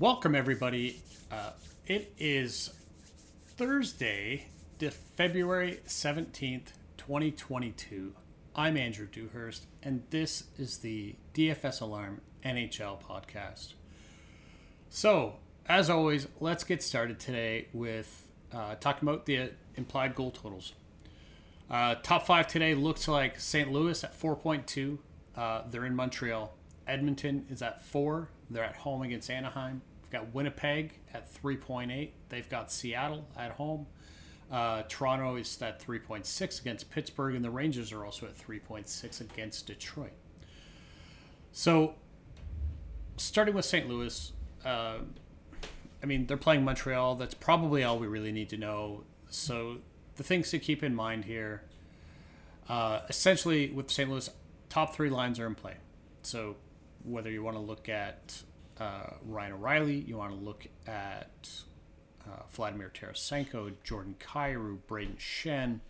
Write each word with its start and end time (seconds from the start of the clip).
Welcome, 0.00 0.34
everybody. 0.34 1.02
Uh, 1.30 1.50
it 1.86 2.14
is 2.18 2.70
Thursday, 3.48 4.46
February 5.14 5.80
17th, 5.86 6.68
2022. 6.96 8.14
I'm 8.56 8.78
Andrew 8.78 9.06
Dewhurst, 9.06 9.66
and 9.82 10.04
this 10.08 10.44
is 10.58 10.78
the 10.78 11.16
DFS 11.34 11.82
Alarm 11.82 12.22
NHL 12.42 13.02
podcast. 13.02 13.74
So, 14.88 15.34
as 15.66 15.90
always, 15.90 16.28
let's 16.40 16.64
get 16.64 16.82
started 16.82 17.20
today 17.20 17.68
with 17.74 18.26
uh, 18.54 18.76
talking 18.76 19.06
about 19.06 19.26
the 19.26 19.50
implied 19.76 20.14
goal 20.14 20.30
totals. 20.30 20.72
Uh, 21.70 21.96
top 21.96 22.24
five 22.24 22.46
today 22.46 22.74
looks 22.74 23.06
like 23.06 23.38
St. 23.38 23.70
Louis 23.70 24.02
at 24.02 24.18
4.2. 24.18 24.96
Uh, 25.36 25.60
they're 25.70 25.84
in 25.84 25.94
Montreal. 25.94 26.54
Edmonton 26.86 27.44
is 27.50 27.60
at 27.60 27.84
four. 27.84 28.30
They're 28.48 28.64
at 28.64 28.76
home 28.76 29.02
against 29.02 29.30
Anaheim. 29.30 29.82
We've 30.10 30.20
got 30.20 30.34
Winnipeg 30.34 30.98
at 31.14 31.32
3.8. 31.32 32.10
They've 32.30 32.48
got 32.48 32.72
Seattle 32.72 33.28
at 33.36 33.52
home. 33.52 33.86
Uh, 34.50 34.82
Toronto 34.88 35.36
is 35.36 35.62
at 35.62 35.80
3.6 35.80 36.60
against 36.60 36.90
Pittsburgh, 36.90 37.36
and 37.36 37.44
the 37.44 37.50
Rangers 37.50 37.92
are 37.92 38.04
also 38.04 38.26
at 38.26 38.36
3.6 38.36 39.20
against 39.20 39.68
Detroit. 39.68 40.10
So, 41.52 41.94
starting 43.18 43.54
with 43.54 43.64
St. 43.64 43.88
Louis, 43.88 44.32
uh, 44.64 44.98
I 46.02 46.06
mean, 46.06 46.26
they're 46.26 46.36
playing 46.36 46.64
Montreal. 46.64 47.14
That's 47.14 47.34
probably 47.34 47.84
all 47.84 48.00
we 48.00 48.08
really 48.08 48.32
need 48.32 48.48
to 48.48 48.56
know. 48.56 49.04
So, 49.28 49.76
the 50.16 50.24
things 50.24 50.50
to 50.50 50.58
keep 50.58 50.82
in 50.82 50.92
mind 50.92 51.26
here 51.26 51.62
uh, 52.68 53.02
essentially, 53.08 53.70
with 53.70 53.90
St. 53.92 54.10
Louis, 54.10 54.28
top 54.68 54.92
three 54.92 55.10
lines 55.10 55.38
are 55.38 55.46
in 55.46 55.54
play. 55.54 55.76
So, 56.22 56.56
whether 57.04 57.30
you 57.30 57.44
want 57.44 57.56
to 57.56 57.62
look 57.62 57.88
at 57.88 58.42
uh, 58.80 59.14
Ryan 59.24 59.52
O'Reilly, 59.52 59.96
you 59.96 60.16
want 60.16 60.32
to 60.32 60.38
look 60.38 60.66
at 60.86 61.50
uh, 62.26 62.42
Vladimir 62.50 62.90
Tarasenko, 62.92 63.72
Jordan 63.84 64.16
Kyrou, 64.18 64.78
Brayden 64.88 65.18
Schenn, 65.18 65.80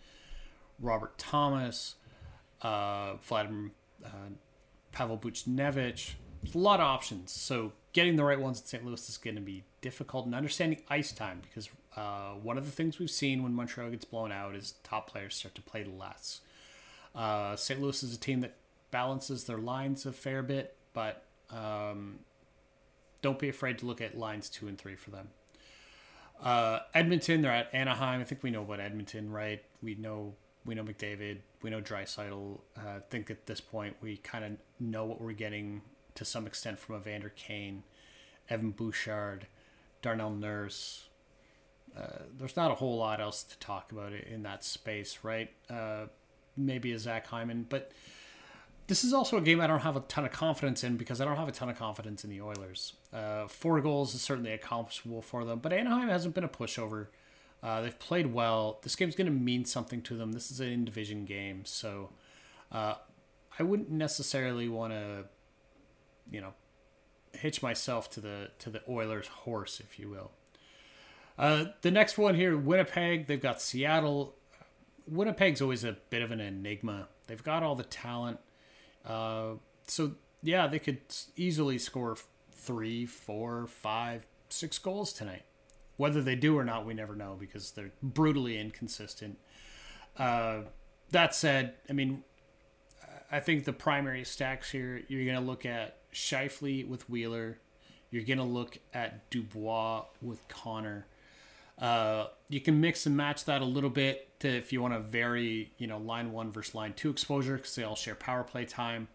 Robert 0.79 1.17
Thomas, 1.17 1.95
uh, 2.61 3.15
Vladimir 3.15 3.71
uh, 4.05 4.29
Pavel 4.91 5.17
Buchnevich. 5.17 6.13
There's 6.43 6.55
a 6.55 6.59
lot 6.59 6.79
of 6.79 6.85
options. 6.85 7.31
So 7.31 7.71
getting 7.93 8.15
the 8.15 8.23
right 8.23 8.39
ones 8.39 8.59
in 8.59 8.65
St. 8.65 8.85
Louis 8.85 9.07
is 9.07 9.17
going 9.17 9.35
to 9.35 9.41
be 9.41 9.63
difficult, 9.79 10.25
and 10.25 10.35
understanding 10.35 10.81
ice 10.89 11.11
time 11.11 11.41
because 11.41 11.69
uh, 11.95 12.31
one 12.33 12.57
of 12.57 12.65
the 12.65 12.71
things 12.71 12.99
we've 12.99 13.11
seen 13.11 13.43
when 13.43 13.53
Montreal 13.53 13.89
gets 13.89 14.05
blown 14.05 14.31
out 14.31 14.55
is 14.55 14.75
top 14.83 15.09
players 15.09 15.35
start 15.35 15.55
to 15.55 15.61
play 15.61 15.83
less. 15.85 16.41
Uh, 17.13 17.55
St. 17.55 17.81
Louis 17.81 18.03
is 18.03 18.13
a 18.13 18.19
team 18.19 18.41
that 18.41 18.55
balances 18.89 19.45
their 19.45 19.57
lines 19.57 20.05
a 20.05 20.11
fair 20.11 20.41
bit, 20.41 20.75
but 20.93 21.23
um, 21.49 22.19
don't 23.21 23.39
be 23.39 23.49
afraid 23.49 23.77
to 23.79 23.85
look 23.85 24.01
at 24.01 24.17
lines 24.17 24.49
two 24.49 24.67
and 24.67 24.77
three 24.77 24.95
for 24.95 25.11
them. 25.11 25.29
Uh, 26.41 26.79
Edmonton, 26.93 27.41
they're 27.41 27.51
at 27.51 27.73
Anaheim. 27.73 28.21
I 28.21 28.23
think 28.23 28.41
we 28.41 28.49
know 28.49 28.63
about 28.63 28.79
Edmonton, 28.79 29.31
right? 29.31 29.63
We 29.81 29.95
know 29.95 30.35
we 30.65 30.75
know 30.75 30.83
McDavid, 30.83 31.37
we 31.61 31.69
know 31.69 31.81
Draisaitl. 31.81 32.59
Uh, 32.77 32.89
I 32.97 32.99
think 33.09 33.31
at 33.31 33.47
this 33.47 33.61
point 33.61 33.95
we 34.01 34.17
kind 34.17 34.45
of 34.45 34.51
know 34.79 35.05
what 35.05 35.19
we're 35.19 35.33
getting 35.33 35.81
to 36.15 36.25
some 36.25 36.45
extent 36.45 36.79
from 36.79 36.95
Evander 36.97 37.31
Kane, 37.35 37.83
Evan 38.49 38.71
Bouchard, 38.71 39.47
Darnell 40.01 40.31
Nurse. 40.31 41.07
Uh, 41.97 42.23
there's 42.37 42.55
not 42.55 42.71
a 42.71 42.75
whole 42.75 42.97
lot 42.97 43.19
else 43.19 43.43
to 43.43 43.57
talk 43.59 43.91
about 43.91 44.13
in 44.13 44.43
that 44.43 44.63
space, 44.63 45.19
right? 45.23 45.51
Uh, 45.69 46.05
maybe 46.55 46.91
a 46.91 46.99
Zach 46.99 47.27
Hyman, 47.27 47.65
but 47.67 47.91
this 48.87 49.03
is 49.03 49.13
also 49.13 49.37
a 49.37 49.41
game 49.41 49.61
I 49.61 49.67
don't 49.67 49.79
have 49.79 49.95
a 49.95 50.01
ton 50.01 50.25
of 50.25 50.31
confidence 50.31 50.83
in 50.83 50.97
because 50.97 51.21
I 51.21 51.25
don't 51.25 51.37
have 51.37 51.47
a 51.47 51.51
ton 51.51 51.69
of 51.69 51.77
confidence 51.77 52.23
in 52.23 52.29
the 52.29 52.41
Oilers. 52.41 52.93
Uh, 53.13 53.47
four 53.47 53.79
goals 53.81 54.13
is 54.13 54.21
certainly 54.21 54.51
accomplishable 54.51 55.21
for 55.21 55.45
them, 55.45 55.59
but 55.59 55.71
Anaheim 55.71 56.09
hasn't 56.09 56.35
been 56.35 56.43
a 56.43 56.49
pushover. 56.49 57.07
Uh, 57.63 57.81
they've 57.81 57.99
played 57.99 58.33
well. 58.33 58.79
This 58.81 58.95
game's 58.95 59.15
going 59.15 59.27
to 59.27 59.31
mean 59.31 59.65
something 59.65 60.01
to 60.03 60.17
them. 60.17 60.31
This 60.31 60.51
is 60.51 60.59
an 60.59 60.67
in 60.67 60.85
division 60.85 61.25
game, 61.25 61.63
so 61.65 62.09
uh, 62.71 62.95
I 63.59 63.63
wouldn't 63.63 63.91
necessarily 63.91 64.67
want 64.67 64.93
to, 64.93 65.25
you 66.29 66.41
know, 66.41 66.53
hitch 67.33 67.61
myself 67.61 68.09
to 68.11 68.21
the 68.21 68.49
to 68.59 68.69
the 68.69 68.81
Oilers' 68.89 69.27
horse, 69.27 69.79
if 69.79 69.99
you 69.99 70.09
will. 70.09 70.31
Uh, 71.37 71.65
the 71.81 71.91
next 71.91 72.17
one 72.17 72.35
here, 72.35 72.57
Winnipeg. 72.57 73.27
They've 73.27 73.41
got 73.41 73.61
Seattle. 73.61 74.35
Winnipeg's 75.07 75.61
always 75.61 75.83
a 75.83 75.93
bit 76.09 76.21
of 76.21 76.31
an 76.31 76.39
enigma. 76.39 77.07
They've 77.27 77.43
got 77.43 77.63
all 77.63 77.75
the 77.75 77.83
talent. 77.83 78.39
Uh, 79.05 79.53
so 79.87 80.13
yeah, 80.43 80.67
they 80.67 80.79
could 80.79 81.01
easily 81.35 81.77
score 81.77 82.17
three, 82.53 83.05
four, 83.05 83.67
five, 83.67 84.25
six 84.49 84.77
goals 84.77 85.13
tonight. 85.13 85.43
Whether 85.97 86.21
they 86.21 86.35
do 86.35 86.57
or 86.57 86.63
not, 86.63 86.85
we 86.85 86.93
never 86.93 87.15
know 87.15 87.37
because 87.39 87.71
they're 87.71 87.91
brutally 88.01 88.59
inconsistent. 88.59 89.37
Uh, 90.17 90.61
that 91.11 91.35
said, 91.35 91.75
I 91.89 91.93
mean, 91.93 92.23
I 93.31 93.39
think 93.39 93.63
the 93.63 93.73
primary 93.73 94.25
stacks 94.25 94.71
here, 94.71 95.03
you're 95.07 95.23
going 95.23 95.37
to 95.37 95.45
look 95.45 95.65
at 95.65 95.97
Scheifele 96.11 96.87
with 96.87 97.09
Wheeler. 97.09 97.59
You're 98.09 98.23
going 98.23 98.39
to 98.39 98.43
look 98.43 98.77
at 98.93 99.29
Dubois 99.29 100.05
with 100.21 100.45
Connor. 100.49 101.07
Uh, 101.77 102.27
you 102.51 102.59
can 102.59 102.81
mix 102.81 103.05
and 103.05 103.15
match 103.15 103.45
that 103.45 103.61
a 103.61 103.65
little 103.65 103.89
bit 103.89 104.37
to 104.41 104.49
if 104.49 104.73
you 104.73 104.81
want 104.81 104.93
to 104.93 104.99
vary, 104.99 105.71
you 105.77 105.87
know, 105.87 105.97
line 105.97 106.33
one 106.33 106.51
versus 106.51 106.75
line 106.75 106.93
two 106.93 107.09
exposure 107.09 107.55
because 107.55 107.73
they 107.75 107.83
all 107.83 107.95
share 107.95 108.13
power 108.13 108.43
play 108.43 108.65
time. 108.65 109.07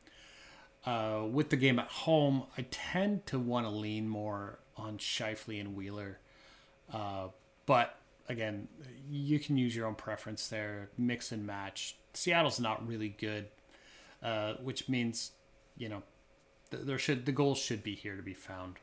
Uh, 0.87 1.25
with 1.31 1.51
the 1.51 1.57
game 1.57 1.79
at 1.79 1.89
home, 1.89 2.45
I 2.57 2.65
tend 2.71 3.27
to 3.27 3.39
want 3.39 3.67
to 3.67 3.71
lean 3.71 4.09
more 4.09 4.61
on 4.77 4.97
Scheifele 4.97 5.61
and 5.61 5.77
Wheeler. 5.77 6.19
Uh, 6.91 7.29
but 7.67 7.99
again, 8.29 8.69
you 9.11 9.39
can 9.39 9.59
use 9.59 9.77
your 9.77 9.87
own 9.87 9.97
preference 9.97 10.49
there, 10.49 10.89
mix 10.97 11.31
and 11.31 11.47
match. 11.47 11.97
Seattle's 12.15 12.59
not 12.59 12.87
really 12.89 13.11
good, 13.11 13.49
uh, 14.23 14.55
which 14.63 14.89
means, 14.89 15.33
you 15.77 15.91
know, 15.91 16.03
th- 16.71 16.85
there 16.85 16.99
should 16.99 17.27
the 17.27 17.33
goals 17.33 17.59
should 17.59 17.83
be 17.83 17.95
here 17.95 18.17
to 18.17 18.23
be 18.23 18.35
found. 18.35 18.77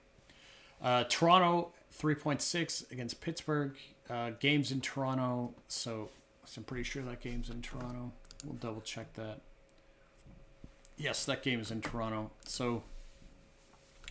Uh, 0.80 1.06
Toronto 1.06 1.72
3.6 2.00 2.92
against 2.92 3.22
Pittsburgh. 3.22 3.76
Uh, 4.10 4.32
games 4.40 4.72
in 4.72 4.82
Toronto, 4.82 5.54
so, 5.68 6.10
so 6.46 6.60
I'm 6.60 6.66
pretty 6.66 6.84
sure 6.84 7.02
that 7.04 7.22
game's 7.22 7.50
in 7.50 7.62
Toronto. 7.62 8.12
We'll 8.44 8.56
double 8.56 8.82
check 8.82 9.14
that. 9.14 9.40
Yes, 10.98 11.26
that 11.26 11.42
game 11.42 11.60
is 11.60 11.72
in 11.72 11.82
Toronto. 11.82 12.32
So 12.46 12.84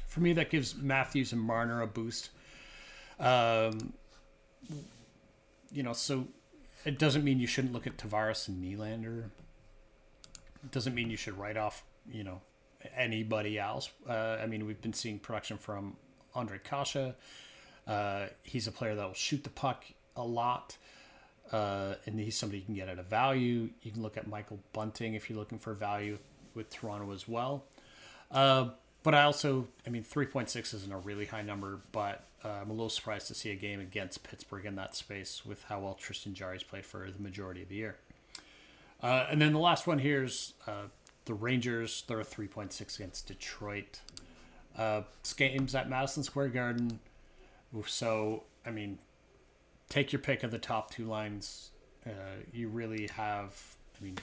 for 0.07 0.21
me, 0.21 0.33
that 0.35 0.51
gives 0.51 0.75
Matthews 0.75 1.33
and 1.33 1.41
Marner 1.41 1.83
a 1.83 1.87
boost. 1.87 2.31
Um, 3.21 3.93
you 5.71 5.83
know, 5.83 5.93
so 5.93 6.27
it 6.85 6.99
doesn't 6.99 7.25
mean 7.25 7.39
you 7.39 7.47
shouldn't 7.47 7.73
look 7.73 7.87
at 7.87 7.97
Tavares 7.97 8.49
and 8.49 8.63
Nylander. 8.63 9.31
It 10.65 10.71
doesn't 10.71 10.95
mean 10.95 11.11
you 11.11 11.17
should 11.17 11.39
write 11.39 11.57
off, 11.57 11.85
you 12.11 12.25
know, 12.25 12.41
anybody 12.97 13.59
else. 13.59 13.91
Uh, 14.09 14.39
I 14.43 14.47
mean, 14.47 14.67
we've 14.67 14.81
been 14.81 14.93
seeing 14.93 15.19
production 15.19 15.59
from 15.59 15.97
Ondrej 16.35 16.65
Kase. 16.65 17.15
Uh, 17.87 18.27
he's 18.43 18.67
a 18.67 18.73
player 18.73 18.95
that 18.95 19.07
will 19.07 19.15
shoot 19.15 19.45
the 19.45 19.51
puck 19.51 19.85
a 20.17 20.25
lot. 20.25 20.77
Uh, 21.51 21.97
and 22.07 22.19
he's 22.19 22.37
somebody 22.37 22.59
you 22.59 22.65
can 22.65 22.75
get 22.75 22.89
at 22.89 22.99
a 22.99 23.03
value. 23.03 23.69
You 23.83 23.91
can 23.91 24.03
look 24.03 24.17
at 24.17 24.27
Michael 24.27 24.59
Bunting 24.73 25.15
if 25.15 25.29
you're 25.29 25.39
looking 25.39 25.59
for 25.59 25.75
value 25.75 26.19
with 26.55 26.71
Toronto 26.71 27.13
as 27.13 27.29
well. 27.29 27.65
Uh, 28.31 28.71
but 29.03 29.15
I 29.15 29.25
also, 29.25 29.69
I 29.87 29.91
mean, 29.91 30.05
3.6 30.05 30.75
isn't 30.75 30.93
a 30.93 30.99
really 30.99 31.27
high 31.27 31.43
number, 31.43 31.81
but 31.91 32.25
uh, 32.45 32.49
I'm 32.49 32.71
a 32.71 32.73
little 32.73 32.89
surprised 32.89 33.29
to 33.29 33.35
see 33.35 33.51
a 33.51 33.55
game 33.55 33.81
against 33.81 34.23
Pittsburgh 34.23 34.65
in 34.65 34.77
that 34.77 34.95
space 34.97 35.45
with 35.45 35.65
how 35.65 35.81
well 35.81 35.95
Tristan 35.95 36.35
Jarry's 36.35 36.63
played 36.63 36.87
for 36.87 37.11
the 37.11 37.23
majority 37.23 37.63
of 37.63 37.69
the 37.69 37.75
year. 37.75 37.97
Uh, 39.03 39.27
and 39.29 39.43
then 39.43 39.53
the 39.53 39.59
last 39.59 39.87
one 39.87 39.99
here 39.99 40.23
is 40.23 40.55
uh, 40.67 40.85
the 41.25 41.35
Rangers. 41.35 42.05
They're 42.07 42.21
a 42.21 42.25
3.6 42.25 42.97
against 42.97 43.27
Detroit. 43.27 44.01
Uh, 44.79 45.03
game's 45.37 45.75
at 45.75 45.91
Madison 45.91 46.23
Square 46.23 46.49
Garden. 46.49 47.01
So, 47.87 48.45
I 48.67 48.71
mean, 48.71 48.99
take 49.89 50.13
your 50.13 50.21
pick 50.21 50.43
of 50.43 50.51
the 50.51 50.59
top 50.59 50.91
two 50.91 51.05
lines. 51.05 51.71
Uh, 52.07 52.43
you 52.53 52.69
really 52.69 53.09
have, 53.17 53.77
I 54.01 54.05
mean, 54.05 54.19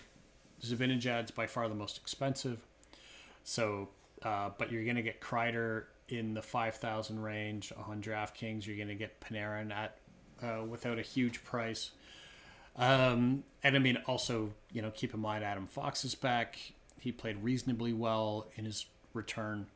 Zibanejad's 0.61 1.31
by 1.31 1.47
far 1.47 1.67
the 1.67 1.75
most 1.75 1.97
expensive. 1.97 2.59
So, 3.43 3.89
uh, 4.23 4.49
but 4.57 4.71
you're 4.71 4.83
going 4.83 4.97
to 4.97 5.01
get 5.01 5.21
Kreider 5.21 5.85
in 6.09 6.33
the 6.33 6.41
5,000 6.41 7.21
range 7.21 7.71
on 7.87 8.01
DraftKings. 8.01 8.65
You're 8.65 8.75
going 8.75 8.89
to 8.89 8.95
get 8.95 9.19
Panarin 9.21 9.71
at 9.71 9.97
uh, 10.43 10.63
without 10.63 10.99
a 10.99 11.03
huge 11.03 11.43
price. 11.43 11.91
Um, 12.75 13.43
and 13.63 13.75
I 13.75 13.79
mean, 13.79 13.97
also, 14.07 14.51
you 14.71 14.81
know, 14.81 14.91
keep 14.91 15.13
in 15.13 15.19
mind 15.19 15.43
Adam 15.43 15.67
Fox 15.67 16.05
is 16.05 16.15
back. 16.15 16.57
He 16.99 17.11
played 17.11 17.43
reasonably 17.43 17.93
well 17.93 18.47
in 18.55 18.65
his 18.65 18.85
return. 19.13 19.67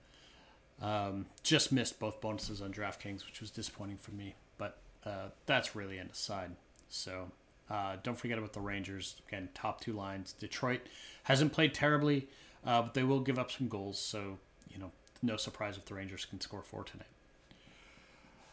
Um, 0.84 1.28
just 1.44 1.72
missed 1.72 1.98
both 1.98 2.20
bonuses 2.20 2.62
on 2.62 2.74
DraftKings, 2.74 3.26
which 3.26 3.40
was 3.40 3.50
disappointing 3.50 3.98
for 3.98 4.12
me. 4.12 4.36
But 4.58 4.78
uh, 5.06 5.30
that's 5.46 5.76
really 5.76 5.98
an 5.98 6.10
aside. 6.12 6.52
So 6.90 7.32
uh, 7.70 7.96
don't 8.04 8.18
forget 8.18 8.38
about 8.38 8.54
the 8.54 8.60
Rangers. 8.60 9.16
Again, 9.28 9.50
top 9.54 9.80
two 9.80 9.94
lines. 9.94 10.34
Detroit 10.34 10.82
hasn't 11.24 11.54
played 11.54 11.74
terribly, 11.74 12.28
uh, 12.66 12.82
but 12.82 12.94
they 12.94 13.04
will 13.04 13.22
give 13.22 13.40
up 13.40 13.50
some 13.50 13.70
goals. 13.70 13.98
So, 13.98 14.38
you 14.70 14.78
know, 14.78 14.92
no 15.22 15.38
surprise 15.38 15.78
if 15.78 15.86
the 15.86 15.96
Rangers 15.96 16.26
can 16.26 16.42
score 16.42 16.62
four 16.62 16.84
tonight. 16.84 17.08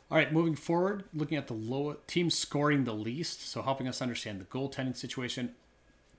All 0.08 0.16
right, 0.16 0.32
moving 0.32 0.56
forward, 0.56 1.04
looking 1.14 1.38
at 1.38 1.46
the 1.46 1.54
low 1.54 1.96
team 2.06 2.30
scoring 2.30 2.84
the 2.84 2.92
least, 2.92 3.48
so 3.48 3.62
helping 3.62 3.86
us 3.86 4.02
understand 4.02 4.40
the 4.40 4.44
goaltending 4.44 4.96
situation. 4.96 5.54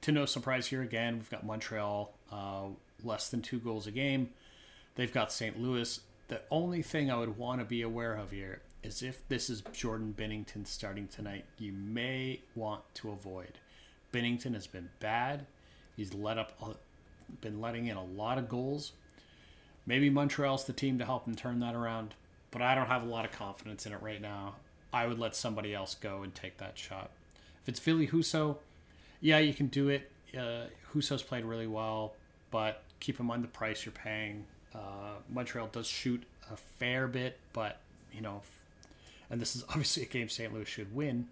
To 0.01 0.11
no 0.11 0.25
surprise 0.25 0.67
here 0.67 0.81
again, 0.81 1.15
we've 1.15 1.29
got 1.29 1.45
Montreal 1.45 2.13
uh, 2.31 2.67
less 3.03 3.29
than 3.29 3.41
two 3.41 3.59
goals 3.59 3.87
a 3.87 3.91
game. 3.91 4.29
They've 4.95 5.11
got 5.11 5.31
St. 5.31 5.59
Louis. 5.59 5.99
The 6.27 6.41
only 6.49 6.81
thing 6.81 7.09
I 7.11 7.17
would 7.17 7.37
want 7.37 7.59
to 7.59 7.65
be 7.65 7.81
aware 7.81 8.13
of 8.15 8.31
here 8.31 8.61
is 8.83 9.01
if 9.01 9.27
this 9.27 9.49
is 9.49 9.63
Jordan 9.73 10.13
Binnington 10.17 10.65
starting 10.65 11.07
tonight, 11.07 11.45
you 11.57 11.71
may 11.71 12.41
want 12.55 12.81
to 12.95 13.11
avoid. 13.11 13.59
Binnington 14.13 14.53
has 14.53 14.67
been 14.67 14.89
bad. 14.99 15.45
He's 15.95 16.13
let 16.13 16.37
up, 16.37 16.77
been 17.41 17.61
letting 17.61 17.87
in 17.87 17.97
a 17.97 18.03
lot 18.03 18.37
of 18.37 18.49
goals. 18.49 18.93
Maybe 19.85 20.09
Montreal's 20.09 20.65
the 20.65 20.73
team 20.73 20.99
to 20.99 21.05
help 21.05 21.27
him 21.27 21.35
turn 21.35 21.59
that 21.59 21.75
around 21.75 22.13
but 22.51 22.61
I 22.61 22.75
don't 22.75 22.87
have 22.87 23.03
a 23.03 23.07
lot 23.07 23.25
of 23.25 23.31
confidence 23.31 23.85
in 23.85 23.93
it 23.93 24.01
right 24.01 24.21
now. 24.21 24.55
I 24.93 25.07
would 25.07 25.17
let 25.17 25.35
somebody 25.35 25.73
else 25.73 25.95
go 25.95 26.21
and 26.21 26.35
take 26.35 26.57
that 26.57 26.77
shot. 26.77 27.09
If 27.63 27.69
it's 27.69 27.79
Ville 27.79 28.05
Husso, 28.05 28.57
yeah, 29.21 29.39
you 29.39 29.53
can 29.53 29.67
do 29.67 29.87
it. 29.87 30.11
Uh, 30.37 30.65
Husso's 30.93 31.23
played 31.23 31.45
really 31.45 31.67
well, 31.67 32.13
but 32.51 32.83
keep 32.99 33.19
in 33.19 33.25
mind 33.25 33.43
the 33.43 33.47
price 33.47 33.85
you're 33.85 33.93
paying. 33.93 34.45
Uh, 34.73 35.15
Montreal 35.29 35.67
does 35.67 35.87
shoot 35.87 36.23
a 36.51 36.55
fair 36.55 37.07
bit, 37.07 37.39
but 37.53 37.79
you 38.11 38.21
know, 38.21 38.41
and 39.29 39.41
this 39.41 39.55
is 39.55 39.63
obviously 39.69 40.03
a 40.03 40.07
game 40.07 40.29
St. 40.29 40.53
Louis 40.53 40.65
should 40.65 40.93
win, 40.93 41.27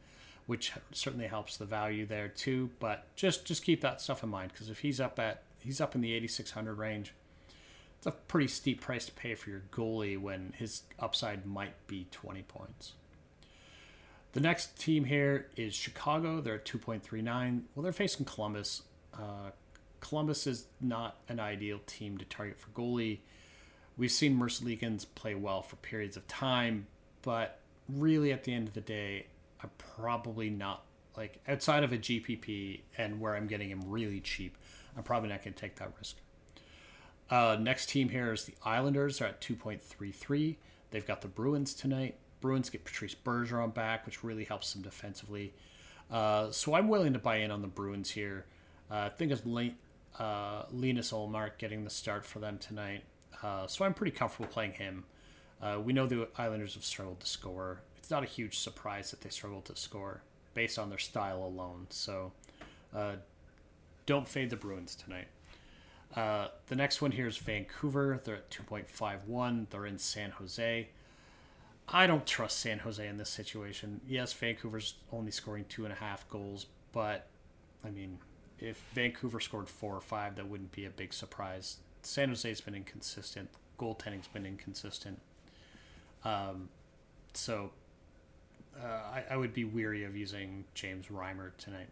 which 0.48 0.74
certainly 0.92 1.28
helps 1.28 1.58
the 1.58 1.66
value 1.66 2.06
there 2.06 2.28
too. 2.28 2.70
But 2.80 3.06
just 3.16 3.46
just 3.46 3.64
keep 3.64 3.82
that 3.82 4.02
stuff 4.02 4.24
in 4.24 4.30
mind 4.30 4.52
because 4.54 4.70
if 4.70 4.80
he's 4.80 5.00
up 5.00 5.20
at 5.20 5.44
he's 5.60 5.82
up 5.82 5.96
in 5.96 6.02
the 6.02 6.14
8600 6.14 6.74
range, 6.74 7.14
it's 7.98 8.08
a 8.08 8.12
pretty 8.12 8.48
steep 8.48 8.82
price 8.82 9.06
to 9.06 9.12
pay 9.12 9.36
for 9.36 9.50
your 9.50 9.62
goalie 9.72 10.18
when 10.18 10.54
his 10.58 10.84
upside 11.00 11.46
might 11.46 11.88
be 11.88 12.08
20 12.12 12.44
points. 12.44 12.94
The 14.34 14.40
next 14.40 14.78
team 14.80 15.06
here 15.06 15.48
is 15.58 15.74
Chicago. 15.74 16.40
They're 16.40 16.56
at 16.56 16.66
2.39. 16.66 17.64
Well, 17.74 17.84
they're 17.84 17.92
facing 17.92 18.26
Columbus. 18.26 18.84
Uh, 19.14 19.52
Columbus 20.00 20.48
is 20.48 20.66
not 20.82 21.18
an 21.28 21.40
ideal 21.40 21.80
team 21.86 22.18
to 22.18 22.26
target 22.26 22.60
for 22.60 22.70
goalie. 22.70 23.20
We've 23.98 24.12
seen 24.12 24.38
Merzlikins 24.38 25.06
play 25.16 25.36
well 25.36 25.62
for 25.62 25.76
periods 25.78 26.16
of 26.16 26.28
time, 26.28 26.88
but 27.22 27.60
really 27.88 28.32
at 28.32 28.44
the 28.44 28.54
end 28.54 28.68
of 28.68 28.74
the 28.74 28.82
day, 28.82 29.28
I'm 29.62 29.72
probably 29.78 30.50
not 30.50 30.84
like 31.18 31.40
outside 31.48 31.84
of 31.84 31.92
a 31.92 31.98
GPP 31.98 32.82
and 32.98 33.20
where 33.20 33.36
I'm 33.36 33.48
getting 33.48 33.70
him 33.70 33.82
really 33.88 34.22
cheap. 34.22 34.58
I'm 34.96 35.04
probably 35.04 35.30
not 35.30 35.44
going 35.44 35.54
to 35.54 35.60
take 35.60 35.76
that 35.78 35.92
risk. 35.98 36.18
Uh, 37.30 37.58
next 37.60 37.90
team 37.90 38.10
here 38.10 38.32
is 38.32 38.46
the 38.46 38.54
Islanders. 38.64 39.20
They're 39.20 39.28
at 39.28 39.42
2.33. 39.42 40.56
They've 40.92 41.06
got 41.06 41.22
the 41.22 41.28
Bruins 41.28 41.74
tonight. 41.74 42.16
Bruins 42.42 42.70
get 42.70 42.86
Patrice 42.86 43.16
Bergeron 43.16 43.74
back, 43.74 44.06
which 44.06 44.24
really 44.24 44.46
helps 44.46 44.74
them 44.74 44.82
defensively. 44.82 45.54
Uh, 46.10 46.52
so 46.52 46.74
I'm 46.74 46.88
willing 46.88 47.14
to 47.14 47.20
buy 47.20 47.38
in 47.38 47.52
on 47.52 47.62
the 47.62 47.68
Bruins 47.68 48.12
here. 48.12 48.46
Uh, 48.90 48.96
I 48.96 49.10
think 49.10 49.32
it's 49.32 49.46
Le- 49.46 49.76
uh, 50.18 50.64
Linus 50.72 51.12
Ullmark 51.12 51.58
getting 51.58 51.84
the 51.84 51.90
start 51.90 52.26
for 52.26 52.40
them 52.40 52.58
tonight. 52.58 53.04
Uh, 53.42 53.68
so 53.68 53.86
I'm 53.86 53.94
pretty 53.94 54.12
comfortable 54.12 54.50
playing 54.50 54.74
him. 54.74 55.06
Uh, 55.62 55.80
we 55.84 55.94
know 55.94 56.08
the 56.08 56.28
Islanders 56.38 56.74
have 56.76 56.84
struggled 56.84 57.20
to 57.20 57.28
score. 57.28 57.82
It's 57.98 58.10
not 58.10 58.24
a 58.24 58.28
huge 58.28 58.58
surprise 58.58 59.12
that 59.12 59.22
they 59.22 59.30
struggled 59.30 59.66
to 59.66 59.76
score 59.76 60.24
based 60.54 60.80
on 60.80 60.90
their 60.90 61.00
style 61.00 61.44
alone. 61.44 61.88
So 61.90 62.32
uh, 62.96 63.14
don't 64.06 64.28
fade 64.28 64.50
the 64.50 64.56
Bruins 64.56 64.96
tonight. 64.96 65.28
Uh, 66.16 66.48
the 66.68 66.76
next 66.76 67.02
one 67.02 67.12
here 67.12 67.28
is 67.28 67.38
Vancouver. 67.38 68.20
They're 68.24 68.36
at 68.36 68.50
2.51. 68.50 69.70
They're 69.70 69.86
in 69.86 69.98
San 70.00 70.32
Jose. 70.32 70.90
I 71.92 72.08
don't 72.08 72.26
trust 72.26 72.60
San 72.60 72.80
Jose 72.80 73.06
in 73.06 73.18
this 73.18 73.30
situation. 73.30 74.02
Yes, 74.08 74.34
Vancouver's 74.34 74.96
only 75.12 75.32
scoring 75.32 75.66
two 75.70 75.86
and 75.86 75.94
a 75.94 75.98
half 75.98 76.28
goals, 76.30 76.68
but 76.92 77.28
I 77.84 77.90
mean, 77.90 78.20
if 78.62 78.86
Vancouver 78.94 79.40
scored 79.40 79.70
four 79.70 79.96
or 79.96 80.02
five, 80.02 80.36
that 80.36 80.48
wouldn't 80.48 80.72
be 80.72 80.86
a 80.86 80.90
big 80.90 81.14
surprise. 81.14 81.78
San 82.02 82.30
Jose's 82.30 82.62
been 82.62 82.76
inconsistent. 82.76 83.50
Goaltending's 83.78 84.28
been 84.28 84.46
inconsistent. 84.46 85.20
Um, 86.24 86.70
so 87.34 87.72
uh, 88.78 88.86
I, 88.86 89.24
I 89.32 89.38
would 89.38 89.54
be 89.54 89.64
weary 89.64 90.04
of 90.04 90.16
using 90.16 90.66
James 90.74 91.08
Reimer 91.08 91.56
tonight. 91.58 91.90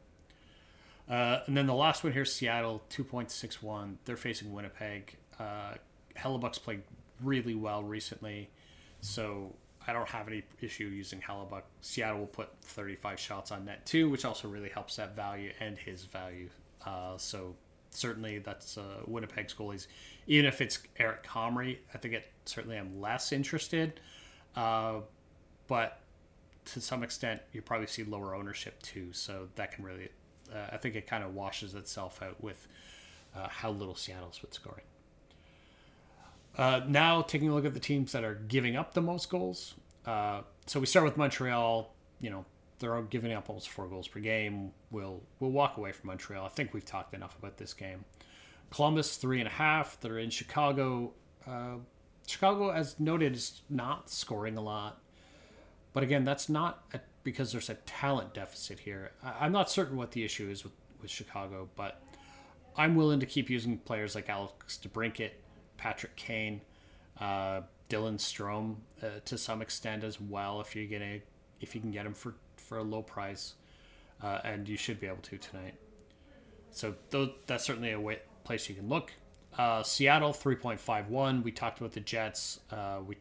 Uh, 1.10 1.40
and 1.48 1.56
then 1.56 1.68
the 1.68 1.74
last 1.74 2.04
one 2.04 2.12
here, 2.12 2.26
Seattle, 2.26 2.82
2.61. 2.90 3.96
They're 4.06 4.18
facing 4.18 4.54
Winnipeg. 4.54 5.16
Uh, 5.40 5.76
Hellebuyck's 6.18 6.60
played 6.60 6.82
really 7.22 7.56
well 7.56 7.84
recently, 7.84 8.50
so 9.02 9.54
I 9.88 9.94
don't 9.94 10.08
have 10.10 10.28
any 10.28 10.44
issue 10.62 10.86
using 10.86 11.22
Hellebuyck. 11.22 11.64
Seattle 11.82 12.20
will 12.20 12.28
put 12.28 12.50
35 12.64 13.20
shots 13.20 13.52
on 13.52 13.66
net 13.66 13.86
too, 13.86 14.10
which 14.10 14.26
also 14.26 14.48
really 14.48 14.70
helps 14.70 14.98
that 14.98 15.16
value 15.16 15.52
and 15.60 15.78
his 15.78 16.06
value. 16.06 16.50
Uh, 16.86 17.18
so 17.18 17.56
certainly 17.92 18.40
that's 18.40 18.78
uh, 18.78 19.02
Winnipeg's 19.08 19.54
goalies. 19.54 19.88
Even 20.28 20.46
if 20.46 20.62
it's 20.62 20.80
Eric 20.98 21.24
Comrie, 21.24 21.78
I 21.94 21.98
think 21.98 22.14
it 22.14 22.30
certainly 22.46 22.78
I'm 22.78 23.00
less 23.00 23.32
interested. 23.32 24.00
Uh, 24.56 25.02
but 25.68 26.02
to 26.66 26.82
some 26.82 27.04
extent, 27.04 27.42
you 27.54 27.62
probably 27.62 27.88
see 27.88 28.04
lower 28.04 28.36
ownership 28.36 28.82
too, 28.82 29.14
so 29.14 29.48
that 29.56 29.72
can 29.72 29.86
really 29.86 30.10
uh, 30.54 30.68
I 30.72 30.78
think 30.78 30.96
it 30.96 31.08
kind 31.08 31.24
of 31.24 31.34
washes 31.34 31.76
itself 31.76 32.22
out 32.22 32.42
with 32.42 32.68
uh, 33.36 33.48
how 33.48 33.72
little 33.72 33.96
Seattle's 33.96 34.40
been 34.40 34.52
scoring. 34.52 34.84
Uh, 36.56 36.82
now, 36.88 37.22
taking 37.22 37.50
a 37.50 37.56
look 37.56 37.66
at 37.66 37.74
the 37.74 37.80
teams 37.80 38.12
that 38.12 38.24
are 38.24 38.36
giving 38.36 38.76
up 38.76 38.94
the 38.94 39.02
most 39.02 39.30
goals. 39.30 39.76
Uh, 40.06 40.42
so 40.66 40.80
we 40.80 40.86
start 40.86 41.06
with 41.06 41.18
Montreal. 41.18 41.94
You 42.20 42.30
know, 42.30 42.46
they're 42.80 43.02
giving 43.04 43.34
up 43.34 43.50
almost 43.50 43.70
four 43.70 43.88
goals 43.88 44.08
per 44.08 44.20
game. 44.20 44.72
We'll 44.92 45.22
we'll 45.40 45.52
walk 45.52 45.78
away 45.78 45.92
from 45.92 46.08
Montreal. 46.08 46.46
I 46.46 46.50
think 46.50 46.74
we've 46.74 46.86
talked 46.86 47.14
enough 47.14 47.38
about 47.38 47.58
this 47.58 47.74
game. 47.74 48.06
Columbus 48.70 49.18
three 49.18 49.40
and 49.40 49.48
a 49.48 49.52
half. 49.52 50.00
They're 50.00 50.20
in 50.20 50.30
Chicago. 50.30 51.14
Uh, 51.46 51.78
Chicago, 52.28 52.72
as 52.72 53.00
noted, 53.00 53.36
is 53.36 53.62
not 53.70 54.10
scoring 54.10 54.58
a 54.58 54.62
lot. 54.62 55.02
But 55.94 56.04
again, 56.04 56.24
that's 56.24 56.50
not 56.50 56.84
a 56.94 57.00
because 57.24 57.52
there's 57.52 57.70
a 57.70 57.74
talent 57.74 58.34
deficit 58.34 58.80
here. 58.80 59.12
I'm 59.24 59.52
not 59.52 59.70
certain 59.70 59.98
what 59.98 60.12
the 60.12 60.24
issue 60.24 60.50
is 60.50 60.64
with, 60.64 60.74
with 61.02 61.12
Chicago, 61.12 61.68
but 61.76 62.02
I'm 62.78 62.96
willing 62.96 63.20
to 63.20 63.26
keep 63.26 63.50
using 63.50 63.80
players 63.80 64.16
like 64.16 64.30
Alex 64.30 64.80
DeBrincat, 64.82 65.32
Patrick 65.78 66.16
Kane, 66.16 66.62
uh, 67.20 67.62
Dylan 67.90 68.18
Strome 68.18 68.76
uh, 69.02 69.20
to 69.26 69.38
some 69.38 69.62
extent 69.62 70.04
as 70.04 70.20
well. 70.20 70.60
If 70.62 70.76
you're 70.76 70.88
gonna, 70.88 71.20
if 71.62 71.76
you 71.76 71.82
can 71.82 71.92
get 71.92 72.06
him 72.06 72.14
for 72.14 72.36
for 72.58 72.78
a 72.78 72.84
low 72.84 73.02
price, 73.02 73.54
uh, 74.22 74.40
and 74.44 74.68
you 74.68 74.78
should 74.78 75.00
be 75.00 75.08
able 75.08 75.22
to 75.24 75.38
tonight. 75.38 75.76
So 76.72 76.96
th- 77.12 77.32
that's 77.46 77.64
certainly 77.64 77.92
a 77.92 78.00
way, 78.00 78.20
place 78.44 78.70
you 78.70 78.76
can 78.76 78.90
look. 78.90 79.14
Uh, 79.58 79.82
Seattle 79.82 80.34
3.51. 80.34 81.42
We 81.42 81.52
talked 81.52 81.80
about 81.80 81.94
the 81.94 82.00
Jets. 82.00 82.60
Uh, 82.70 83.00
we 83.06 83.16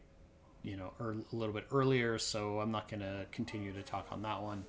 you 0.67 0.75
know, 0.75 0.91
er, 0.99 1.15
a 1.31 1.35
little 1.35 1.53
bit 1.53 1.65
earlier, 1.71 2.17
so 2.17 2.59
I'm 2.59 2.71
not 2.71 2.89
to 2.99 3.25
continue 3.31 3.71
to 3.71 3.81
talk 3.81 4.07
on 4.11 4.21
that 4.23 4.41
one. 4.41 4.65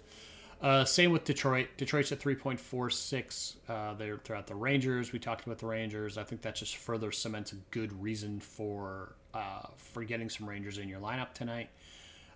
Uh, 0.60 0.84
same 0.84 1.12
with 1.12 1.24
Detroit. 1.24 1.68
Detroit's 1.76 2.10
at 2.10 2.20
3.46. 2.20 3.56
Uh, 3.68 3.94
they're, 3.94 4.20
they're 4.24 4.42
the 4.42 4.54
Rangers. 4.54 5.12
We 5.12 5.18
talked 5.18 5.46
about 5.46 5.58
the 5.58 5.66
Rangers. 5.66 6.18
I 6.18 6.24
think 6.24 6.42
that 6.42 6.56
just 6.56 6.76
further 6.76 7.12
cements 7.12 7.52
a 7.52 7.56
good 7.70 8.02
reason 8.02 8.40
for 8.40 9.14
uh, 9.34 9.68
for 9.76 10.02
getting 10.04 10.28
some 10.28 10.48
Rangers 10.48 10.78
in 10.78 10.88
your 10.88 11.00
lineup 11.00 11.32
tonight. 11.32 11.70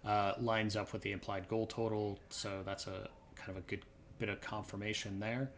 Uh, 0.04 0.34
lines 0.40 0.76
up 0.76 0.92
with 0.92 1.02
the 1.02 1.12
implied 1.12 1.48
goal 1.48 1.66
total, 1.66 2.18
so 2.28 2.62
that's 2.64 2.86
a 2.86 3.08
kind 3.34 3.50
of 3.50 3.56
a 3.56 3.60
good 3.62 3.82
bit 4.18 4.28
of 4.28 4.40
confirmation 4.40 5.18
there. 5.20 5.50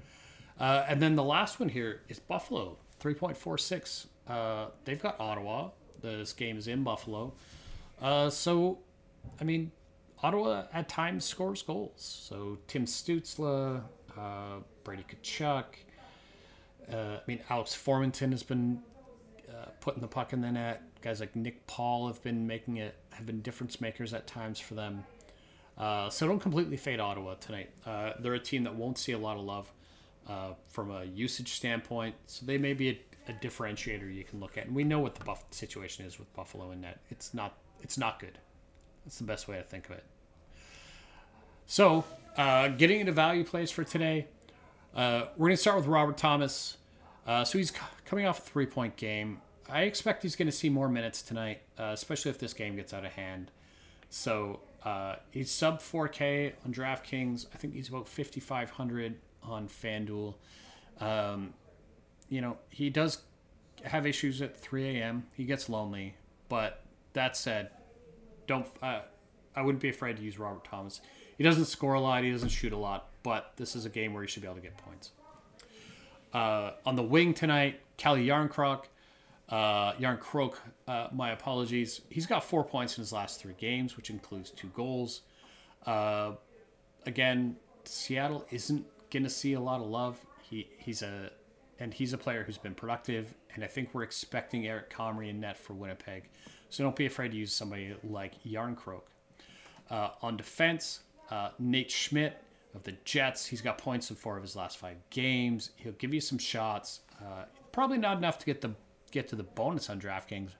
Uh, 0.58 0.84
and 0.88 1.02
then 1.02 1.16
the 1.16 1.24
last 1.24 1.58
one 1.58 1.68
here 1.68 2.02
is 2.08 2.18
Buffalo, 2.18 2.76
3.46. 3.02 4.06
Uh, 4.28 4.66
they've 4.84 5.02
got 5.02 5.18
Ottawa. 5.18 5.70
This 6.00 6.32
game 6.32 6.56
is 6.56 6.68
in 6.68 6.84
Buffalo. 6.84 7.32
Uh, 8.00 8.30
so, 8.30 8.78
I 9.40 9.44
mean, 9.44 9.72
Ottawa 10.24 10.64
at 10.72 10.88
times 10.88 11.22
scores 11.26 11.60
goals. 11.60 11.92
So 11.96 12.56
Tim 12.66 12.86
Stützle, 12.86 13.82
uh, 14.16 14.60
Brady 14.82 15.04
Tkachuk. 15.04 15.64
Uh, 16.90 16.96
I 16.96 17.20
mean, 17.26 17.40
Alex 17.50 17.76
Formenton 17.76 18.30
has 18.30 18.42
been 18.42 18.80
uh, 19.50 19.66
putting 19.80 20.00
the 20.00 20.08
puck 20.08 20.32
in 20.32 20.40
the 20.40 20.50
net. 20.50 20.82
Guys 21.02 21.20
like 21.20 21.36
Nick 21.36 21.66
Paul 21.66 22.06
have 22.06 22.22
been 22.22 22.46
making 22.46 22.78
it, 22.78 22.94
have 23.10 23.26
been 23.26 23.42
difference 23.42 23.82
makers 23.82 24.14
at 24.14 24.26
times 24.26 24.58
for 24.58 24.74
them. 24.74 25.04
Uh, 25.76 26.08
so 26.08 26.26
don't 26.26 26.40
completely 26.40 26.78
fade 26.78 27.00
Ottawa 27.00 27.34
tonight. 27.34 27.68
Uh, 27.84 28.12
they're 28.18 28.32
a 28.32 28.40
team 28.40 28.64
that 28.64 28.74
won't 28.74 28.96
see 28.96 29.12
a 29.12 29.18
lot 29.18 29.36
of 29.36 29.44
love 29.44 29.70
uh, 30.26 30.54
from 30.68 30.90
a 30.90 31.04
usage 31.04 31.52
standpoint. 31.52 32.14
So 32.28 32.46
they 32.46 32.56
may 32.56 32.72
be 32.72 32.88
a, 32.88 32.98
a, 33.28 33.32
differentiator 33.34 34.14
you 34.14 34.24
can 34.24 34.40
look 34.40 34.56
at. 34.56 34.66
And 34.66 34.74
we 34.74 34.84
know 34.84 35.00
what 35.00 35.16
the 35.16 35.24
buff 35.24 35.44
situation 35.50 36.06
is 36.06 36.18
with 36.18 36.32
Buffalo 36.32 36.70
and 36.70 36.80
net. 36.80 37.00
It's 37.10 37.34
not 37.34 37.58
it's 37.82 37.98
not 37.98 38.20
good. 38.20 38.38
That's 39.04 39.18
the 39.18 39.24
best 39.24 39.48
way 39.48 39.56
to 39.56 39.62
think 39.62 39.86
of 39.86 39.96
it. 39.96 40.04
So, 41.66 42.04
uh, 42.36 42.68
getting 42.68 43.00
into 43.00 43.12
value 43.12 43.44
plays 43.44 43.70
for 43.70 43.84
today, 43.84 44.26
uh, 44.94 45.26
we're 45.36 45.48
going 45.48 45.56
to 45.56 45.60
start 45.60 45.76
with 45.76 45.86
Robert 45.86 46.16
Thomas. 46.16 46.76
Uh, 47.26 47.44
so 47.44 47.58
he's 47.58 47.70
c- 47.70 47.78
coming 48.04 48.26
off 48.26 48.38
a 48.38 48.42
three 48.42 48.66
point 48.66 48.96
game. 48.96 49.40
I 49.68 49.82
expect 49.82 50.22
he's 50.22 50.36
going 50.36 50.46
to 50.46 50.52
see 50.52 50.68
more 50.68 50.88
minutes 50.88 51.22
tonight, 51.22 51.62
uh, 51.78 51.90
especially 51.94 52.30
if 52.30 52.38
this 52.38 52.52
game 52.52 52.76
gets 52.76 52.92
out 52.92 53.04
of 53.04 53.12
hand. 53.12 53.50
So 54.10 54.60
Uh, 54.84 55.16
he's 55.30 55.50
sub 55.50 55.80
4K 55.80 56.52
on 56.62 56.70
DraftKings. 56.74 57.46
I 57.54 57.56
think 57.56 57.72
he's 57.72 57.88
about 57.88 58.06
5,500 58.06 59.14
on 59.42 59.66
FanDuel. 59.66 60.34
Um, 61.00 61.54
you 62.28 62.42
know, 62.42 62.58
he 62.68 62.90
does 62.90 63.22
have 63.84 64.06
issues 64.06 64.42
at 64.42 64.54
3 64.54 64.98
a.m. 65.00 65.24
He 65.34 65.44
gets 65.44 65.70
lonely, 65.70 66.16
but 66.50 66.82
that 67.14 67.34
said, 67.34 67.70
don't. 68.46 68.66
Uh, 68.82 69.00
I 69.56 69.62
wouldn't 69.62 69.80
be 69.80 69.88
afraid 69.88 70.18
to 70.18 70.22
use 70.22 70.38
Robert 70.38 70.64
Thomas. 70.64 71.00
He 71.36 71.44
doesn't 71.44 71.66
score 71.66 71.94
a 71.94 72.00
lot. 72.00 72.24
He 72.24 72.30
doesn't 72.30 72.50
shoot 72.50 72.72
a 72.72 72.76
lot, 72.76 73.08
but 73.22 73.52
this 73.56 73.74
is 73.74 73.84
a 73.86 73.88
game 73.88 74.14
where 74.14 74.22
he 74.22 74.28
should 74.28 74.42
be 74.42 74.48
able 74.48 74.56
to 74.56 74.62
get 74.62 74.76
points. 74.76 75.10
Uh, 76.32 76.72
on 76.84 76.96
the 76.96 77.02
wing 77.02 77.34
tonight, 77.34 77.80
Calle 77.96 78.16
Jarnkrok. 78.16 78.84
Uh, 79.48 79.92
uh, 80.88 81.08
my 81.12 81.30
apologies. 81.30 82.00
He's 82.08 82.26
got 82.26 82.42
four 82.42 82.64
points 82.64 82.96
in 82.96 83.02
his 83.02 83.12
last 83.12 83.40
three 83.40 83.54
games, 83.58 83.96
which 83.96 84.10
includes 84.10 84.50
two 84.50 84.68
goals. 84.68 85.20
Uh, 85.86 86.32
again, 87.06 87.56
Seattle 87.84 88.46
isn't 88.50 88.86
going 89.10 89.22
to 89.22 89.30
see 89.30 89.52
a 89.52 89.60
lot 89.60 89.80
of 89.80 89.86
love. 89.86 90.18
He 90.42 90.68
he's 90.78 91.02
a 91.02 91.30
and 91.78 91.92
he's 91.92 92.12
a 92.12 92.18
player 92.18 92.44
who's 92.44 92.58
been 92.58 92.74
productive, 92.74 93.34
and 93.54 93.62
I 93.62 93.66
think 93.66 93.90
we're 93.92 94.02
expecting 94.02 94.66
Eric 94.66 94.90
Comrie 94.90 95.28
in 95.30 95.40
net 95.40 95.56
for 95.56 95.74
Winnipeg. 95.74 96.24
So 96.70 96.82
don't 96.82 96.96
be 96.96 97.06
afraid 97.06 97.32
to 97.32 97.36
use 97.36 97.52
somebody 97.52 97.94
like 98.02 98.42
Jarnkrok. 98.44 99.02
Uh, 99.90 100.10
on 100.22 100.36
defense, 100.36 101.00
uh, 101.30 101.50
Nate 101.58 101.90
Schmidt 101.90 102.42
of 102.74 102.82
the 102.82 102.92
Jets. 103.04 103.46
He's 103.46 103.60
got 103.60 103.78
points 103.78 104.10
in 104.10 104.16
four 104.16 104.36
of 104.36 104.42
his 104.42 104.56
last 104.56 104.78
five 104.78 104.96
games. 105.10 105.70
He'll 105.76 105.92
give 105.92 106.12
you 106.12 106.20
some 106.20 106.38
shots. 106.38 107.00
Uh, 107.20 107.44
probably 107.72 107.98
not 107.98 108.18
enough 108.18 108.38
to 108.38 108.46
get 108.46 108.60
the 108.60 108.74
get 109.10 109.28
to 109.28 109.36
the 109.36 109.44
bonus 109.44 109.88
on 109.88 110.00
DraftKings, 110.00 110.50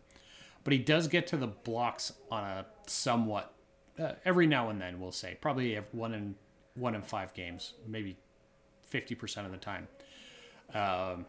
but 0.62 0.72
he 0.72 0.78
does 0.78 1.08
get 1.08 1.26
to 1.28 1.36
the 1.36 1.48
blocks 1.48 2.12
on 2.30 2.44
a 2.44 2.66
somewhat 2.86 3.52
uh, 3.98 4.12
every 4.24 4.46
now 4.46 4.70
and 4.70 4.80
then. 4.80 5.00
We'll 5.00 5.12
say 5.12 5.36
probably 5.40 5.76
one 5.92 6.14
in 6.14 6.36
one 6.74 6.94
in 6.94 7.02
five 7.02 7.34
games, 7.34 7.74
maybe 7.86 8.16
fifty 8.82 9.14
percent 9.14 9.46
of 9.46 9.52
the 9.52 9.58
time. 9.58 9.88
Um, 10.72 11.26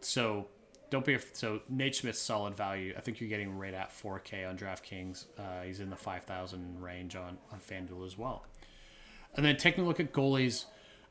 so 0.00 0.48
don't 0.90 1.04
be 1.04 1.18
so 1.32 1.60
Nate 1.68 1.94
Schmidt's 1.94 2.18
solid 2.18 2.54
value. 2.54 2.94
I 2.96 3.00
think 3.00 3.20
you're 3.20 3.28
getting 3.28 3.58
right 3.58 3.74
at 3.74 3.90
4K 3.90 4.48
on 4.48 4.56
DraftKings. 4.56 5.26
Uh, 5.38 5.62
he's 5.64 5.80
in 5.80 5.90
the 5.90 5.96
5,000 5.96 6.80
range 6.80 7.16
on 7.16 7.38
on 7.52 7.58
FanDuel 7.58 8.06
as 8.06 8.16
well. 8.16 8.44
And 9.34 9.44
then 9.44 9.56
taking 9.56 9.84
a 9.84 9.86
look 9.86 10.00
at 10.00 10.12
goalies, 10.12 10.64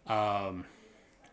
um, 0.08 0.66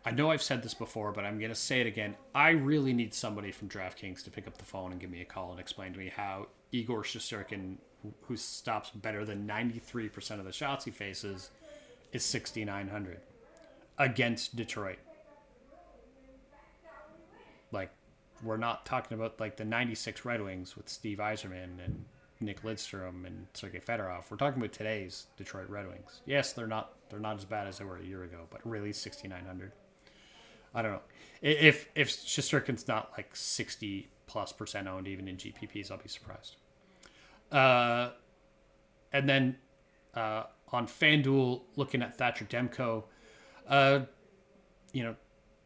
I 0.04 0.10
know 0.10 0.30
I've 0.30 0.42
said 0.42 0.62
this 0.62 0.74
before, 0.74 1.12
but 1.12 1.24
I'm 1.24 1.38
going 1.38 1.50
to 1.50 1.56
say 1.56 1.80
it 1.80 1.86
again. 1.86 2.16
I 2.34 2.50
really 2.50 2.92
need 2.92 3.14
somebody 3.14 3.52
from 3.52 3.68
DraftKings 3.68 4.22
to 4.24 4.30
pick 4.30 4.46
up 4.48 4.58
the 4.58 4.64
phone 4.64 4.92
and 4.92 5.00
give 5.00 5.10
me 5.10 5.20
a 5.22 5.24
call 5.24 5.52
and 5.52 5.60
explain 5.60 5.92
to 5.92 5.98
me 5.98 6.12
how 6.14 6.48
Igor 6.72 7.02
Shesterkin, 7.02 7.76
who 8.22 8.36
stops 8.36 8.90
better 8.90 9.24
than 9.24 9.46
93% 9.46 10.38
of 10.38 10.44
the 10.44 10.52
shots 10.52 10.84
he 10.84 10.90
faces, 10.90 11.50
is 12.12 12.24
6,900 12.24 13.20
against 13.98 14.56
Detroit. 14.56 14.98
Like, 17.70 17.90
we're 18.42 18.56
not 18.56 18.84
talking 18.84 19.16
about 19.16 19.38
like 19.38 19.56
the 19.56 19.64
96 19.64 20.24
Red 20.24 20.42
Wings 20.42 20.76
with 20.76 20.88
Steve 20.88 21.18
Yzerman 21.18 21.84
and 21.84 22.04
Nick 22.40 22.62
Lidstrom 22.62 23.24
and 23.26 23.46
Sergei 23.54 23.78
Fedorov. 23.78 24.24
We're 24.30 24.36
talking 24.36 24.60
about 24.60 24.72
today's 24.72 25.26
Detroit 25.36 25.68
Red 25.68 25.88
Wings. 25.88 26.20
Yes, 26.26 26.52
they're 26.52 26.66
not 26.66 26.92
they're 27.08 27.20
not 27.20 27.36
as 27.36 27.44
bad 27.44 27.66
as 27.66 27.78
they 27.78 27.84
were 27.84 27.98
a 27.98 28.04
year 28.04 28.24
ago, 28.24 28.46
but 28.50 28.60
really 28.66 28.92
6900. 28.92 29.72
I 30.74 30.82
don't 30.82 30.92
know. 30.92 31.00
If 31.40 31.88
if 31.94 32.10
Shesterkin's 32.10 32.88
not 32.88 33.12
like 33.16 33.34
60 33.34 34.08
plus 34.26 34.52
percent 34.52 34.88
owned 34.88 35.06
even 35.06 35.28
in 35.28 35.36
GPPs, 35.36 35.90
I'll 35.90 35.98
be 35.98 36.08
surprised. 36.08 36.56
Uh, 37.50 38.10
and 39.12 39.28
then 39.28 39.56
uh, 40.14 40.44
on 40.72 40.86
FanDuel, 40.86 41.62
looking 41.76 42.02
at 42.02 42.16
Thatcher 42.16 42.46
Demko, 42.46 43.04
uh, 43.68 44.00
you 44.92 45.02
know, 45.02 45.16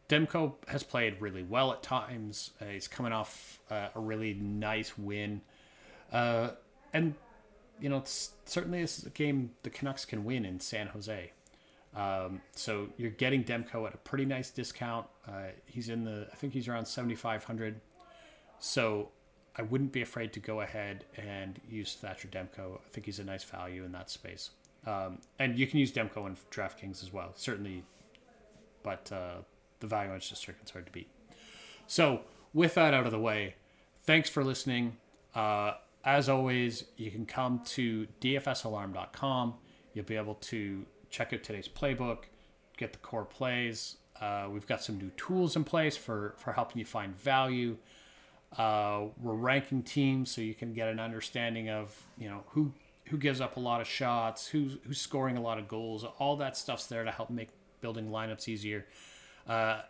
Demko 0.09 0.53
has 0.67 0.83
played 0.83 1.21
really 1.21 1.43
well 1.43 1.71
at 1.71 1.83
times. 1.83 2.51
Uh, 2.61 2.65
he's 2.65 2.87
coming 2.87 3.11
off 3.11 3.59
uh, 3.69 3.89
a 3.93 3.99
really 3.99 4.33
nice 4.33 4.97
win. 4.97 5.41
Uh, 6.11 6.51
and, 6.93 7.15
you 7.81 7.89
know, 7.89 8.01
certainly 8.05 8.81
this 8.81 8.99
is 8.99 9.05
a 9.05 9.09
game 9.09 9.51
the 9.63 9.69
Canucks 9.69 10.05
can 10.05 10.23
win 10.23 10.45
in 10.45 10.59
San 10.59 10.87
Jose. 10.87 11.31
Um, 11.95 12.41
so 12.53 12.89
you're 12.97 13.11
getting 13.11 13.43
Demko 13.43 13.85
at 13.87 13.93
a 13.93 13.97
pretty 13.97 14.25
nice 14.25 14.49
discount. 14.49 15.07
Uh, 15.27 15.47
he's 15.65 15.89
in 15.89 16.05
the, 16.05 16.27
I 16.31 16.35
think 16.35 16.53
he's 16.53 16.67
around 16.67 16.85
7,500. 16.85 17.81
So 18.59 19.09
I 19.57 19.63
wouldn't 19.63 19.91
be 19.91 20.01
afraid 20.01 20.31
to 20.33 20.39
go 20.39 20.61
ahead 20.61 21.05
and 21.17 21.59
use 21.67 21.95
Thatcher 21.95 22.27
Demko. 22.27 22.77
I 22.77 22.89
think 22.91 23.07
he's 23.07 23.19
a 23.19 23.23
nice 23.23 23.43
value 23.43 23.83
in 23.83 23.91
that 23.91 24.09
space. 24.09 24.51
Um, 24.85 25.19
and 25.37 25.57
you 25.59 25.67
can 25.67 25.79
use 25.79 25.91
Demko 25.91 26.27
in 26.27 26.37
DraftKings 26.51 27.03
as 27.03 27.11
well, 27.11 27.33
certainly. 27.35 27.83
But 28.83 29.11
uh, 29.11 29.37
the 29.79 29.87
value 29.87 30.11
on 30.11 30.19
just 30.19 30.45
hard 30.45 30.85
to 30.85 30.91
beat. 30.91 31.09
So, 31.87 32.21
with 32.53 32.75
that 32.75 32.93
out 32.93 33.05
of 33.05 33.11
the 33.11 33.19
way, 33.19 33.55
thanks 34.03 34.29
for 34.29 34.43
listening. 34.43 34.97
Uh, 35.35 35.73
as 36.03 36.29
always, 36.29 36.85
you 36.95 37.11
can 37.11 37.25
come 37.25 37.61
to 37.65 38.07
dfsalarm.com. 38.21 39.53
You'll 39.93 40.05
be 40.05 40.15
able 40.15 40.35
to 40.35 40.85
check 41.09 41.33
out 41.33 41.43
today's 41.43 41.67
playbook, 41.67 42.25
get 42.77 42.93
the 42.93 42.99
core 42.99 43.25
plays. 43.25 43.97
Uh, 44.19 44.47
we've 44.49 44.67
got 44.67 44.83
some 44.83 44.97
new 44.97 45.11
tools 45.11 45.55
in 45.55 45.63
place 45.63 45.95
for, 45.95 46.33
for 46.37 46.53
helping 46.53 46.79
you 46.79 46.85
find 46.85 47.15
value. 47.19 47.77
Uh, 48.57 49.05
we're 49.21 49.33
ranking 49.33 49.83
teams 49.83 50.31
so 50.31 50.41
you 50.41 50.53
can 50.53 50.73
get 50.73 50.87
an 50.87 50.99
understanding 50.99 51.69
of 51.69 52.07
you 52.17 52.29
know 52.29 52.43
who 52.47 52.71
who 53.07 53.17
gives 53.17 53.41
up 53.41 53.57
a 53.57 53.59
lot 53.59 53.81
of 53.81 53.87
shots, 53.87 54.47
who's 54.47 54.77
who's 54.85 54.99
scoring 54.99 55.37
a 55.37 55.41
lot 55.41 55.57
of 55.57 55.67
goals. 55.67 56.05
All 56.17 56.37
that 56.37 56.55
stuff's 56.55 56.85
there 56.87 57.03
to 57.03 57.11
help 57.11 57.29
make 57.29 57.49
building 57.81 58.09
lineups 58.09 58.47
easier. 58.47 58.85
Uh, 59.47 59.81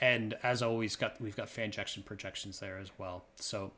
and 0.00 0.34
as 0.42 0.62
always, 0.62 0.96
got 0.96 1.20
we've 1.20 1.36
got 1.36 1.48
FanJection 1.48 2.04
projections 2.04 2.58
there 2.58 2.78
as 2.78 2.90
well. 2.98 3.24
So 3.36 3.72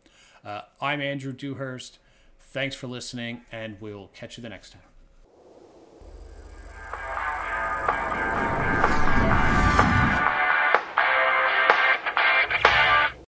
uh, 0.45 0.63
I'm 0.81 1.01
Andrew 1.01 1.33
Dewhurst. 1.33 1.99
Thanks 2.41 2.75
for 2.75 2.87
listening, 2.87 3.43
and 3.53 3.77
we'll 3.81 4.09
catch 4.15 4.39
you 4.39 4.43
the 4.43 4.49
next 4.49 4.71
time. 4.71 4.96